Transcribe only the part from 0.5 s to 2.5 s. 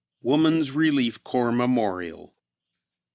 RELIEF CORPS MEMORIAL.